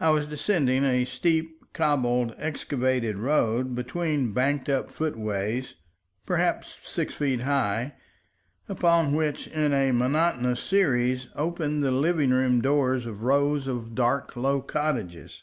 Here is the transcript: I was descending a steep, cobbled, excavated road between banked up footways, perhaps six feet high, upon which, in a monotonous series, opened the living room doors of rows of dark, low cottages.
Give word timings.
I 0.00 0.08
was 0.08 0.26
descending 0.28 0.84
a 0.84 1.04
steep, 1.04 1.70
cobbled, 1.74 2.34
excavated 2.38 3.18
road 3.18 3.74
between 3.74 4.32
banked 4.32 4.70
up 4.70 4.88
footways, 4.90 5.74
perhaps 6.24 6.78
six 6.82 7.12
feet 7.14 7.40
high, 7.42 7.92
upon 8.70 9.12
which, 9.12 9.46
in 9.48 9.74
a 9.74 9.92
monotonous 9.92 10.60
series, 10.60 11.28
opened 11.36 11.84
the 11.84 11.90
living 11.90 12.30
room 12.30 12.62
doors 12.62 13.04
of 13.04 13.22
rows 13.24 13.66
of 13.66 13.94
dark, 13.94 14.34
low 14.34 14.62
cottages. 14.62 15.42